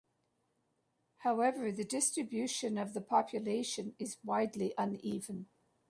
[1.17, 5.45] However the distribution of the population is widely uneven.